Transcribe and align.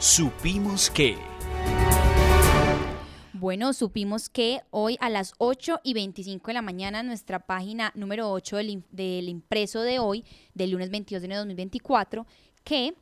Supimos 0.00 0.90
que... 0.90 1.16
Bueno, 3.32 3.72
supimos 3.72 4.28
que 4.28 4.60
hoy 4.70 4.96
a 5.00 5.10
las 5.10 5.34
8 5.38 5.80
y 5.82 5.92
25 5.94 6.46
de 6.46 6.54
la 6.54 6.62
mañana, 6.62 7.02
nuestra 7.02 7.40
página 7.40 7.90
número 7.96 8.30
8 8.30 8.58
del, 8.58 8.84
del 8.92 9.28
impreso 9.28 9.82
de 9.82 9.98
hoy, 9.98 10.24
del 10.54 10.70
lunes 10.70 10.90
22 10.90 11.20
de 11.20 11.26
enero 11.26 11.40
de 11.40 11.46
2024, 11.46 12.26
que 12.62 12.94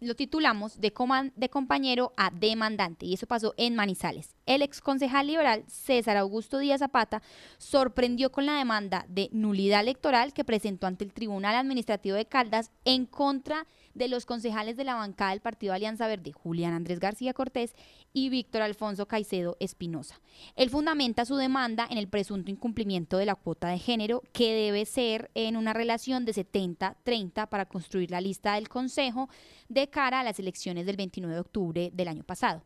lo 0.00 0.14
titulamos 0.14 0.80
de, 0.80 0.92
de 1.36 1.48
compañero 1.50 2.14
a 2.16 2.30
demandante 2.30 3.04
y 3.04 3.14
eso 3.14 3.26
pasó 3.26 3.52
en 3.58 3.74
Manizales. 3.74 4.34
El 4.48 4.62
ex 4.62 4.80
concejal 4.80 5.26
liberal 5.26 5.62
César 5.66 6.16
Augusto 6.16 6.58
Díaz 6.58 6.78
Zapata 6.78 7.20
sorprendió 7.58 8.32
con 8.32 8.46
la 8.46 8.56
demanda 8.56 9.04
de 9.06 9.28
nulidad 9.30 9.82
electoral 9.82 10.32
que 10.32 10.42
presentó 10.42 10.86
ante 10.86 11.04
el 11.04 11.12
Tribunal 11.12 11.54
Administrativo 11.54 12.16
de 12.16 12.24
Caldas 12.24 12.70
en 12.86 13.04
contra 13.04 13.66
de 13.92 14.08
los 14.08 14.24
concejales 14.24 14.78
de 14.78 14.84
la 14.84 14.94
bancada 14.94 15.32
del 15.32 15.42
Partido 15.42 15.74
Alianza 15.74 16.06
Verde, 16.06 16.32
Julián 16.32 16.72
Andrés 16.72 16.98
García 16.98 17.34
Cortés 17.34 17.74
y 18.14 18.30
Víctor 18.30 18.62
Alfonso 18.62 19.06
Caicedo 19.06 19.58
Espinosa. 19.60 20.18
Él 20.56 20.70
fundamenta 20.70 21.26
su 21.26 21.36
demanda 21.36 21.86
en 21.90 21.98
el 21.98 22.08
presunto 22.08 22.50
incumplimiento 22.50 23.18
de 23.18 23.26
la 23.26 23.34
cuota 23.34 23.68
de 23.68 23.78
género 23.78 24.22
que 24.32 24.54
debe 24.54 24.86
ser 24.86 25.30
en 25.34 25.58
una 25.58 25.74
relación 25.74 26.24
de 26.24 26.32
70-30 26.32 27.50
para 27.50 27.66
construir 27.66 28.10
la 28.10 28.22
lista 28.22 28.54
del 28.54 28.70
Consejo 28.70 29.28
de 29.68 29.90
cara 29.90 30.20
a 30.20 30.24
las 30.24 30.38
elecciones 30.38 30.86
del 30.86 30.96
29 30.96 31.34
de 31.34 31.40
octubre 31.40 31.90
del 31.92 32.08
año 32.08 32.24
pasado. 32.24 32.62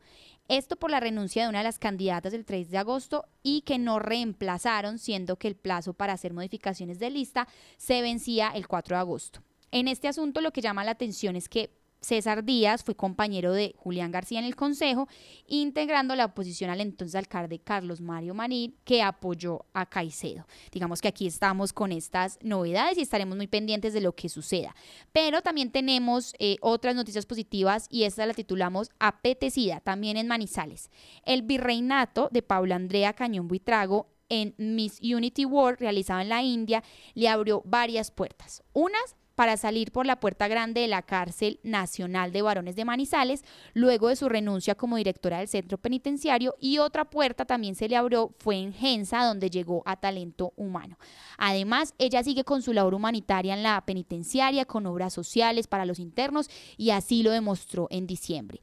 Esto 0.52 0.76
por 0.76 0.90
la 0.90 1.00
renuncia 1.00 1.44
de 1.44 1.48
una 1.48 1.60
de 1.60 1.64
las 1.64 1.78
candidatas 1.78 2.30
del 2.30 2.44
3 2.44 2.68
de 2.70 2.76
agosto 2.76 3.24
y 3.42 3.62
que 3.62 3.78
no 3.78 3.98
reemplazaron, 3.98 4.98
siendo 4.98 5.36
que 5.36 5.48
el 5.48 5.56
plazo 5.56 5.94
para 5.94 6.12
hacer 6.12 6.34
modificaciones 6.34 6.98
de 6.98 7.08
lista 7.08 7.48
se 7.78 8.02
vencía 8.02 8.50
el 8.50 8.68
4 8.68 8.96
de 8.96 9.00
agosto. 9.00 9.40
En 9.70 9.88
este 9.88 10.08
asunto 10.08 10.42
lo 10.42 10.52
que 10.52 10.60
llama 10.60 10.84
la 10.84 10.90
atención 10.90 11.36
es 11.36 11.48
que 11.48 11.70
César 12.02 12.44
Díaz 12.44 12.84
fue 12.84 12.96
compañero 12.96 13.52
de 13.52 13.74
Julián 13.78 14.10
García 14.10 14.40
en 14.40 14.44
el 14.44 14.56
Consejo, 14.56 15.08
integrando 15.46 16.14
la 16.16 16.26
oposición 16.26 16.68
al 16.68 16.80
entonces 16.80 17.14
alcalde 17.14 17.60
Carlos 17.60 18.00
Mario 18.00 18.34
Manil, 18.34 18.76
que 18.84 19.02
apoyó 19.02 19.64
a 19.72 19.86
Caicedo. 19.86 20.46
Digamos 20.72 21.00
que 21.00 21.08
aquí 21.08 21.26
estamos 21.26 21.72
con 21.72 21.92
estas 21.92 22.38
novedades 22.42 22.98
y 22.98 23.02
estaremos 23.02 23.36
muy 23.36 23.46
pendientes 23.46 23.92
de 23.92 24.00
lo 24.00 24.14
que 24.14 24.28
suceda. 24.28 24.74
Pero 25.12 25.42
también 25.42 25.70
tenemos 25.70 26.34
eh, 26.38 26.56
otras 26.60 26.94
noticias 26.94 27.24
positivas 27.24 27.86
y 27.88 28.02
esta 28.04 28.26
la 28.26 28.34
titulamos 28.34 28.90
Apetecida, 28.98 29.80
también 29.80 30.16
en 30.16 30.26
Manizales. 30.26 30.90
El 31.24 31.42
virreinato 31.42 32.28
de 32.32 32.42
Paula 32.42 32.76
Andrea 32.76 33.12
Cañón 33.12 33.48
Buitrago 33.48 34.08
en 34.28 34.54
Miss 34.56 34.98
Unity 35.02 35.44
World, 35.44 35.78
realizado 35.78 36.20
en 36.20 36.30
la 36.30 36.42
India, 36.42 36.82
le 37.14 37.28
abrió 37.28 37.62
varias 37.66 38.10
puertas. 38.10 38.62
Unas 38.72 39.14
para 39.34 39.56
salir 39.56 39.92
por 39.92 40.06
la 40.06 40.20
puerta 40.20 40.48
grande 40.48 40.82
de 40.82 40.88
la 40.88 41.02
cárcel 41.02 41.60
nacional 41.62 42.32
de 42.32 42.42
varones 42.42 42.76
de 42.76 42.84
Manizales, 42.84 43.44
luego 43.74 44.08
de 44.08 44.16
su 44.16 44.28
renuncia 44.28 44.74
como 44.74 44.96
directora 44.96 45.38
del 45.38 45.48
centro 45.48 45.78
penitenciario, 45.78 46.54
y 46.60 46.78
otra 46.78 47.10
puerta 47.10 47.44
también 47.44 47.74
se 47.74 47.88
le 47.88 47.96
abrió, 47.96 48.34
fue 48.38 48.56
en 48.56 48.72
Gensa, 48.72 49.24
donde 49.24 49.50
llegó 49.50 49.82
a 49.86 49.96
talento 49.96 50.52
humano. 50.56 50.98
Además, 51.38 51.94
ella 51.98 52.22
sigue 52.22 52.44
con 52.44 52.62
su 52.62 52.72
labor 52.72 52.94
humanitaria 52.94 53.54
en 53.54 53.62
la 53.62 53.80
penitenciaria, 53.84 54.64
con 54.64 54.86
obras 54.86 55.12
sociales 55.12 55.66
para 55.66 55.86
los 55.86 55.98
internos, 55.98 56.48
y 56.76 56.90
así 56.90 57.22
lo 57.22 57.30
demostró 57.30 57.88
en 57.90 58.06
diciembre. 58.06 58.60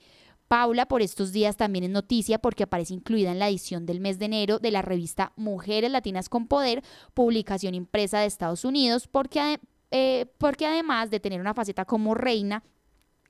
Paula 0.49 0.87
por 0.87 1.03
estos 1.03 1.31
días 1.31 1.57
también 1.57 1.83
es 1.83 1.91
noticia 1.91 2.39
porque 2.39 2.63
aparece 2.63 2.95
incluida 2.95 3.31
en 3.31 3.37
la 3.37 3.49
edición 3.49 3.85
del 3.85 3.99
mes 3.99 4.17
de 4.17 4.25
enero 4.25 4.57
de 4.57 4.71
la 4.71 4.81
revista 4.81 5.31
Mujeres 5.35 5.91
Latinas 5.91 6.27
con 6.27 6.47
Poder, 6.47 6.83
publicación 7.13 7.75
impresa 7.75 8.21
de 8.21 8.25
Estados 8.25 8.65
Unidos, 8.65 9.07
porque 9.07 9.59
eh, 9.91 10.27
porque 10.37 10.65
además 10.65 11.09
de 11.09 11.19
tener 11.19 11.41
una 11.41 11.53
faceta 11.53 11.85
como 11.85 12.13
reina, 12.13 12.63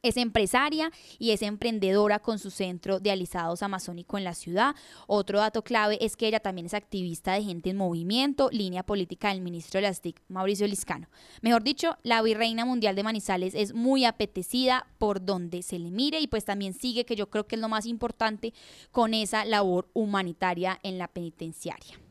es 0.01 0.17
empresaria 0.17 0.91
y 1.17 1.31
es 1.31 1.41
emprendedora 1.41 2.19
con 2.19 2.39
su 2.39 2.51
centro 2.51 2.99
de 2.99 3.11
alisados 3.11 3.63
amazónico 3.63 4.17
en 4.17 4.23
la 4.23 4.33
ciudad. 4.33 4.75
Otro 5.07 5.39
dato 5.39 5.63
clave 5.63 5.97
es 6.01 6.15
que 6.15 6.27
ella 6.27 6.39
también 6.39 6.67
es 6.67 6.73
activista 6.73 7.33
de 7.33 7.43
Gente 7.43 7.71
en 7.71 7.77
Movimiento, 7.77 8.49
línea 8.51 8.83
política 8.83 9.29
del 9.29 9.41
ministro 9.41 9.79
de 9.79 9.87
las 9.87 10.01
TIC, 10.01 10.21
Mauricio 10.29 10.67
Liscano. 10.67 11.09
Mejor 11.41 11.63
dicho, 11.63 11.97
la 12.03 12.21
virreina 12.21 12.65
mundial 12.65 12.95
de 12.95 13.03
Manizales 13.03 13.55
es 13.55 13.73
muy 13.73 14.05
apetecida 14.05 14.87
por 14.97 15.23
donde 15.25 15.61
se 15.61 15.79
le 15.79 15.91
mire 15.91 16.19
y 16.19 16.27
pues 16.27 16.45
también 16.45 16.73
sigue, 16.73 17.05
que 17.05 17.15
yo 17.15 17.29
creo 17.29 17.47
que 17.47 17.55
es 17.55 17.61
lo 17.61 17.69
más 17.69 17.85
importante, 17.85 18.53
con 18.91 19.13
esa 19.13 19.45
labor 19.45 19.89
humanitaria 19.93 20.79
en 20.83 20.97
la 20.97 21.07
penitenciaria. 21.07 22.08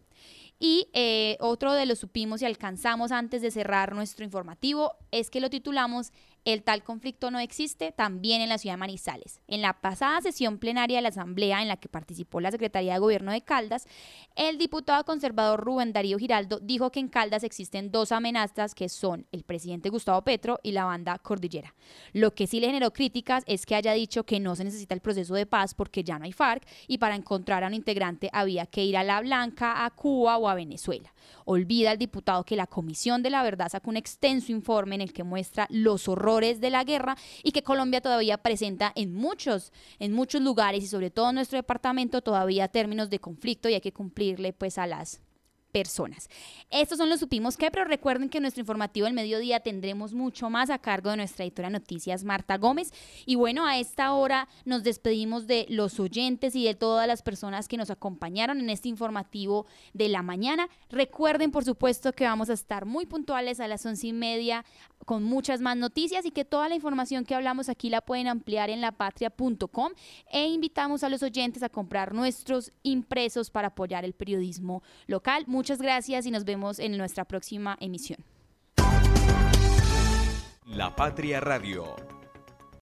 Y 0.60 0.88
eh, 0.92 1.36
otro 1.40 1.72
de 1.72 1.86
los 1.86 2.00
supimos 2.00 2.42
y 2.42 2.44
alcanzamos 2.44 3.12
antes 3.12 3.42
de 3.42 3.50
cerrar 3.50 3.94
nuestro 3.94 4.24
informativo 4.24 4.92
es 5.12 5.30
que 5.30 5.40
lo 5.40 5.50
titulamos 5.50 6.12
el 6.44 6.62
tal 6.62 6.82
conflicto 6.82 7.30
no 7.30 7.38
existe 7.40 7.92
también 7.92 8.40
en 8.40 8.48
la 8.48 8.56
ciudad 8.56 8.74
de 8.74 8.78
Manizales. 8.78 9.42
En 9.48 9.60
la 9.60 9.74
pasada 9.74 10.22
sesión 10.22 10.58
plenaria 10.58 10.96
de 10.96 11.02
la 11.02 11.10
Asamblea 11.10 11.60
en 11.60 11.68
la 11.68 11.76
que 11.76 11.90
participó 11.90 12.40
la 12.40 12.50
Secretaría 12.50 12.94
de 12.94 12.98
Gobierno 13.00 13.32
de 13.32 13.42
Caldas, 13.42 13.86
el 14.34 14.56
diputado 14.56 15.04
conservador 15.04 15.60
Rubén 15.60 15.92
Darío 15.92 16.18
Giraldo 16.18 16.58
dijo 16.60 16.90
que 16.90 17.00
en 17.00 17.08
Caldas 17.08 17.44
existen 17.44 17.90
dos 17.90 18.12
amenazas 18.12 18.74
que 18.74 18.88
son 18.88 19.26
el 19.30 19.44
presidente 19.44 19.90
Gustavo 19.90 20.22
Petro 20.22 20.58
y 20.62 20.72
la 20.72 20.86
banda 20.86 21.18
Cordillera. 21.18 21.74
Lo 22.14 22.34
que 22.34 22.46
sí 22.46 22.60
le 22.60 22.68
generó 22.68 22.92
críticas 22.92 23.44
es 23.46 23.66
que 23.66 23.74
haya 23.74 23.92
dicho 23.92 24.24
que 24.24 24.40
no 24.40 24.56
se 24.56 24.64
necesita 24.64 24.94
el 24.94 25.02
proceso 25.02 25.34
de 25.34 25.44
paz 25.44 25.74
porque 25.74 26.02
ya 26.02 26.18
no 26.18 26.24
hay 26.24 26.32
FARC 26.32 26.66
y 26.86 26.96
para 26.96 27.14
encontrar 27.14 27.62
a 27.62 27.66
un 27.66 27.74
integrante 27.74 28.30
había 28.32 28.64
que 28.64 28.84
ir 28.84 28.96
a 28.96 29.04
La 29.04 29.20
Blanca, 29.20 29.84
a 29.84 29.90
Cuba 29.90 30.38
a 30.50 30.54
Venezuela. 30.54 31.14
Olvida 31.44 31.92
el 31.92 31.98
diputado 31.98 32.44
que 32.44 32.56
la 32.56 32.66
Comisión 32.66 33.22
de 33.22 33.30
la 33.30 33.42
Verdad 33.42 33.68
sacó 33.70 33.90
un 33.90 33.96
extenso 33.96 34.52
informe 34.52 34.94
en 34.94 35.00
el 35.00 35.12
que 35.12 35.24
muestra 35.24 35.66
los 35.70 36.08
horrores 36.08 36.60
de 36.60 36.70
la 36.70 36.84
guerra 36.84 37.16
y 37.42 37.52
que 37.52 37.62
Colombia 37.62 38.00
todavía 38.00 38.38
presenta 38.38 38.92
en 38.94 39.14
muchos, 39.14 39.72
en 39.98 40.12
muchos 40.12 40.42
lugares 40.42 40.84
y 40.84 40.88
sobre 40.88 41.10
todo 41.10 41.30
en 41.30 41.36
nuestro 41.36 41.58
departamento 41.58 42.22
todavía 42.22 42.68
términos 42.68 43.10
de 43.10 43.18
conflicto 43.18 43.68
y 43.68 43.74
hay 43.74 43.80
que 43.80 43.92
cumplirle 43.92 44.52
pues 44.52 44.78
a 44.78 44.86
las 44.86 45.20
personas. 45.78 46.28
Estos 46.70 46.98
son 46.98 47.08
los 47.08 47.20
supimos 47.20 47.56
que, 47.56 47.70
pero 47.70 47.84
recuerden 47.84 48.28
que 48.28 48.40
nuestro 48.40 48.62
informativo 48.62 49.04
del 49.04 49.14
mediodía 49.14 49.60
tendremos 49.60 50.12
mucho 50.12 50.50
más 50.50 50.70
a 50.70 50.78
cargo 50.78 51.10
de 51.10 51.18
nuestra 51.18 51.44
editora 51.44 51.70
noticias 51.70 52.24
Marta 52.24 52.58
Gómez. 52.58 52.92
Y 53.26 53.36
bueno, 53.36 53.64
a 53.64 53.78
esta 53.78 54.12
hora 54.12 54.48
nos 54.64 54.82
despedimos 54.82 55.46
de 55.46 55.66
los 55.68 56.00
oyentes 56.00 56.56
y 56.56 56.64
de 56.64 56.74
todas 56.74 57.06
las 57.06 57.22
personas 57.22 57.68
que 57.68 57.76
nos 57.76 57.90
acompañaron 57.90 58.58
en 58.58 58.70
este 58.70 58.88
informativo 58.88 59.66
de 59.94 60.08
la 60.08 60.22
mañana. 60.22 60.68
Recuerden, 60.90 61.52
por 61.52 61.64
supuesto, 61.64 62.12
que 62.12 62.24
vamos 62.24 62.50
a 62.50 62.54
estar 62.54 62.84
muy 62.84 63.06
puntuales 63.06 63.60
a 63.60 63.68
las 63.68 63.86
once 63.86 64.08
y 64.08 64.12
media 64.12 64.64
con 65.08 65.24
muchas 65.24 65.62
más 65.62 65.74
noticias 65.74 66.26
y 66.26 66.30
que 66.30 66.44
toda 66.44 66.68
la 66.68 66.74
información 66.74 67.24
que 67.24 67.34
hablamos 67.34 67.70
aquí 67.70 67.88
la 67.88 68.02
pueden 68.02 68.28
ampliar 68.28 68.68
en 68.68 68.82
lapatria.com 68.82 69.92
e 70.30 70.48
invitamos 70.48 71.02
a 71.02 71.08
los 71.08 71.22
oyentes 71.22 71.62
a 71.62 71.70
comprar 71.70 72.12
nuestros 72.12 72.72
impresos 72.82 73.48
para 73.50 73.68
apoyar 73.68 74.04
el 74.04 74.12
periodismo 74.12 74.82
local. 75.06 75.44
Muchas 75.46 75.80
gracias 75.80 76.26
y 76.26 76.30
nos 76.30 76.44
vemos 76.44 76.78
en 76.78 76.98
nuestra 76.98 77.24
próxima 77.24 77.78
emisión. 77.80 78.22
La 80.66 80.94
Patria 80.94 81.40
Radio 81.40 82.17